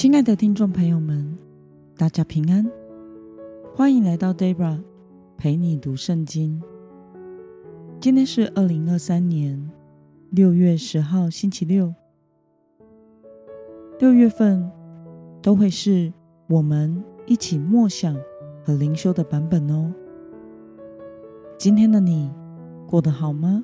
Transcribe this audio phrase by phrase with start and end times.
[0.00, 1.36] 亲爱的听众朋友们，
[1.94, 2.66] 大家平安，
[3.74, 4.82] 欢迎来到 Debra
[5.36, 6.58] 陪你读圣经。
[8.00, 9.70] 今天是二零二三年
[10.30, 11.94] 六月十号，星期六。
[13.98, 14.70] 六月份
[15.42, 16.10] 都会是
[16.48, 18.16] 我们一起默想
[18.64, 19.92] 和灵修的版本哦。
[21.58, 22.32] 今天的你
[22.86, 23.62] 过得好吗？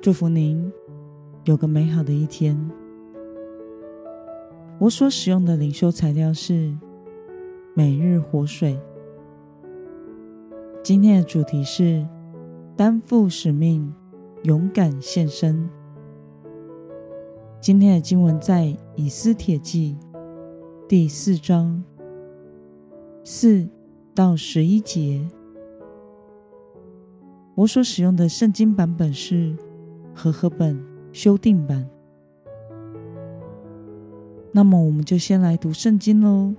[0.00, 0.72] 祝福您
[1.44, 2.56] 有个美好的一天。
[4.82, 6.76] 我所使用的灵修材料是
[7.72, 8.76] 每日活水。
[10.82, 12.04] 今天的主题是
[12.76, 13.94] 担负使命，
[14.42, 15.70] 勇敢献身。
[17.60, 19.96] 今天的经文在以斯帖记
[20.88, 21.80] 第四章
[23.22, 23.68] 四
[24.12, 25.24] 到十一节。
[27.54, 29.56] 我所使用的圣经版本是
[30.12, 31.88] 和合本修订版。
[34.54, 36.54] 那么，我们就先来读圣经喽。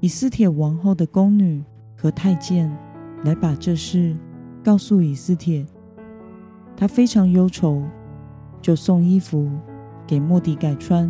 [0.00, 1.62] 以斯帖王后的宫女
[1.96, 2.68] 和太监
[3.24, 4.16] 来把这事
[4.62, 5.64] 告诉以斯帖，
[6.76, 7.84] 她非常忧愁，
[8.60, 9.48] 就送衣服
[10.04, 11.08] 给莫底改穿，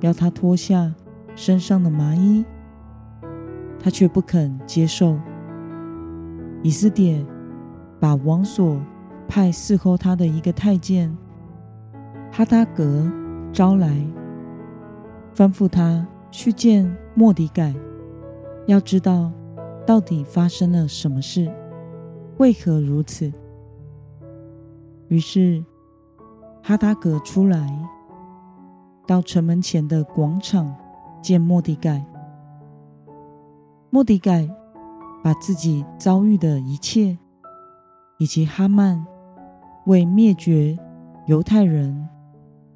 [0.00, 0.94] 要他脱下
[1.34, 2.44] 身上的麻衣，
[3.80, 5.18] 他却不肯接受。
[6.62, 7.24] 以斯帖
[7.98, 8.80] 把王所
[9.26, 11.16] 派伺候他的一个太监。
[12.34, 13.12] 哈达格
[13.52, 13.88] 招来，
[15.34, 17.74] 吩咐他去见莫迪盖，
[18.66, 19.30] 要知道
[19.86, 21.52] 到底发生了什么事，
[22.38, 23.30] 为何如此。
[25.08, 25.62] 于是
[26.62, 27.70] 哈达格出来，
[29.06, 30.74] 到城门前的广场
[31.20, 32.02] 见莫迪盖。
[33.90, 34.48] 莫迪盖
[35.22, 37.18] 把自己遭遇的一切，
[38.16, 39.04] 以及哈曼
[39.84, 40.74] 为灭绝
[41.26, 42.08] 犹太人，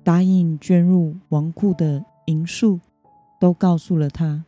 [0.06, 2.78] 答应捐入王库的银数，
[3.40, 4.44] 都告诉了他，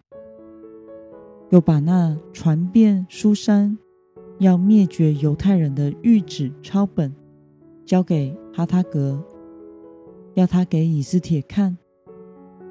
[1.51, 3.77] 又把那传遍书山
[4.39, 7.13] 要灭绝犹太人的谕旨抄本
[7.85, 9.21] 交给哈达格，
[10.35, 11.77] 要他给以斯帖看，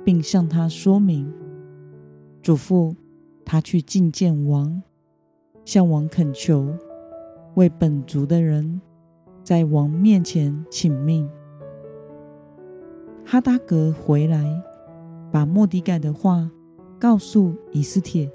[0.05, 1.29] 并向他说明，
[2.41, 2.95] 嘱咐
[3.43, 4.81] 他去觐见王，
[5.65, 6.73] 向王恳求，
[7.55, 8.79] 为本族的人
[9.43, 11.29] 在王面前请命。
[13.29, 14.63] 哈达格回来，
[15.33, 16.49] 把莫迪改的话
[16.97, 18.31] 告诉以斯帖。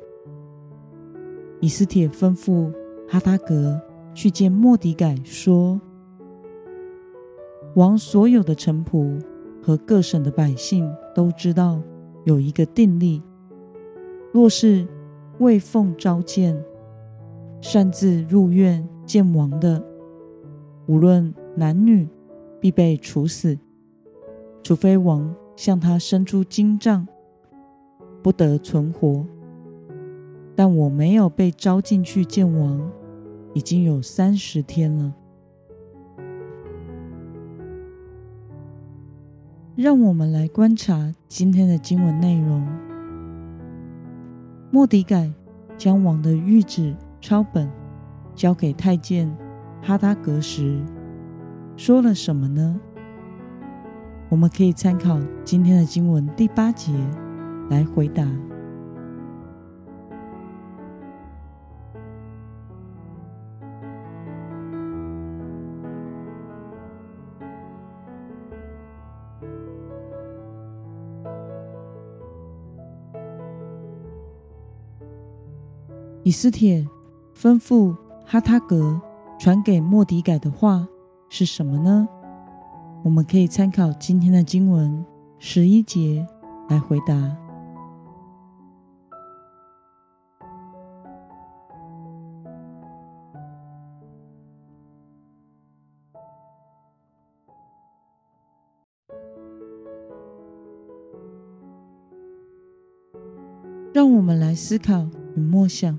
[1.61, 2.71] 以斯帖吩咐
[3.09, 3.81] 哈达格
[4.13, 5.81] 去见莫迪改，说
[7.75, 9.19] ：“王所有的臣仆
[9.63, 11.81] 和各省的百姓都知道
[12.25, 13.23] 有一个定例，
[14.31, 14.87] 若是
[15.39, 16.63] 未奉召见，
[17.63, 19.83] 擅自入院见王的，
[20.85, 22.07] 无论男女，
[22.61, 23.59] 必被处死。”
[24.63, 27.07] 除非王向他伸出金杖，
[28.23, 29.27] 不得存活。
[30.55, 32.91] 但我没有被召进去见王，
[33.55, 35.15] 已经有三十天了。
[39.75, 42.69] 让我们来观察今天的经文内容。
[44.71, 45.33] 莫迪改
[45.77, 47.69] 将王的谕旨抄本
[48.35, 49.35] 交给太监
[49.81, 50.81] 哈达格时，
[51.77, 52.79] 说了什么呢？
[54.33, 56.91] 我们可以参考今天的经文第八节
[57.69, 58.27] 来回答。
[76.23, 76.89] 以斯帖
[77.37, 77.95] 吩咐
[78.25, 78.99] 哈塔格
[79.39, 80.89] 传给莫迪改的话
[81.29, 82.09] 是什么呢？
[83.05, 85.05] 我们可以参考今天的经文
[85.39, 86.27] 十一节
[86.69, 87.37] 来回答。
[103.93, 105.07] 让我们来思考
[105.37, 105.99] 与默想：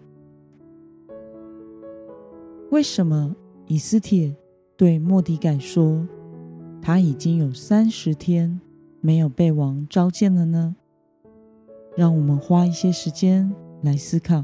[2.71, 3.35] 为什么
[3.67, 4.35] 以斯帖
[4.75, 6.05] 对莫迪改说，
[6.83, 8.59] 他已经有三十天
[8.99, 10.75] 没有被王召见了呢。
[11.95, 13.49] 让我们花一些时间
[13.81, 14.43] 来思考。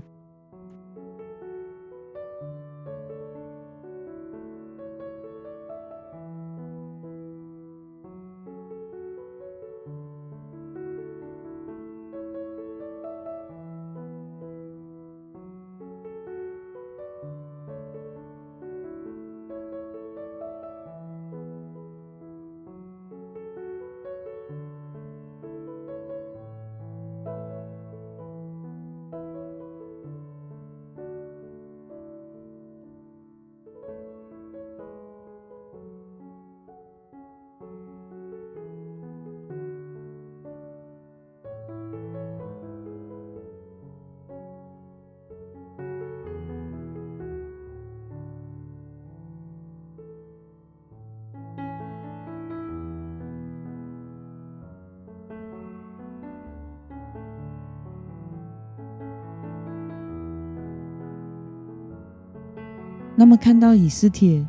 [63.20, 64.48] 那么，看到以斯帖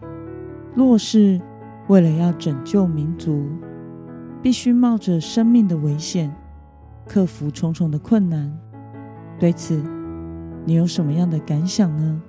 [0.77, 1.41] 若是
[1.89, 3.45] 为了要拯救民族，
[4.41, 6.33] 必须冒着生命的危险，
[7.05, 8.57] 克服重重的困难，
[9.41, 9.83] 对此，
[10.65, 12.23] 你有什么样的感想呢？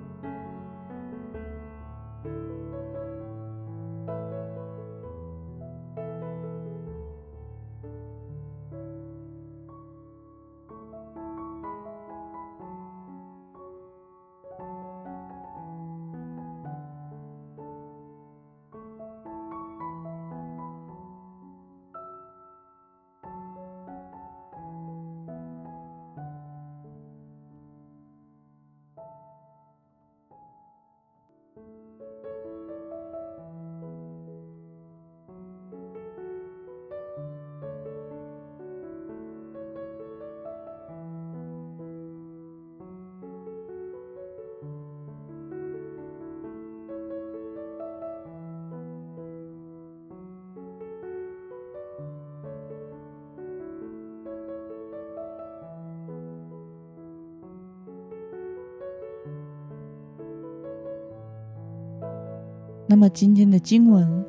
[62.92, 64.26] 那么今天的经文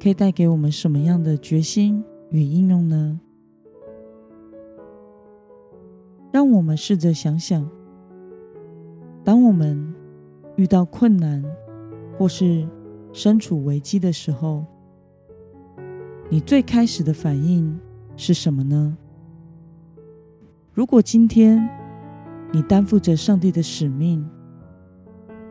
[0.00, 2.00] 可以带给我们什么样的决心
[2.30, 3.18] 与应用呢？
[6.30, 7.68] 让我们试着想想，
[9.24, 9.92] 当我们
[10.54, 11.44] 遇到困难
[12.16, 12.64] 或是
[13.12, 14.64] 身处危机的时候，
[16.30, 17.76] 你最开始的反应
[18.16, 18.96] 是什么呢？
[20.72, 21.68] 如果今天
[22.52, 24.24] 你担负着上帝的使命，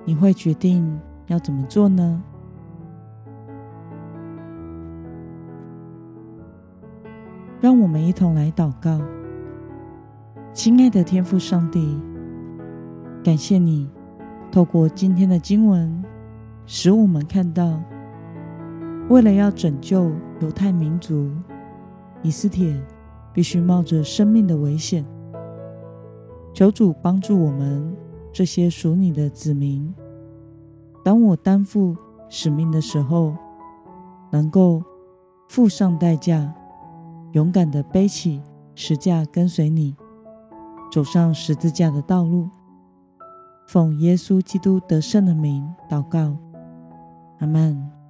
[0.05, 2.23] 你会决定要怎么做呢？
[7.63, 8.99] 让我们一同来祷告，
[10.51, 11.97] 亲爱的天父上帝，
[13.23, 13.89] 感谢你
[14.51, 16.03] 透过今天的经文，
[16.65, 17.81] 使我们看到，
[19.07, 20.11] 为了要拯救
[20.41, 21.31] 犹太民族，
[22.21, 22.77] 以斯帖
[23.31, 25.05] 必须冒着生命的危险。
[26.53, 27.95] 求主帮助我们
[28.33, 29.95] 这些属你的子民，
[31.01, 31.95] 当我担负
[32.27, 33.33] 使命的时候，
[34.31, 34.83] 能够
[35.47, 36.53] 付上代价。
[37.33, 38.41] 勇敢的背起
[38.75, 39.95] 十架，跟随你，
[40.91, 42.47] 走上十字架的道路。
[43.67, 46.37] 奉耶稣基督得胜的名祷告，
[47.39, 48.02] 阿门。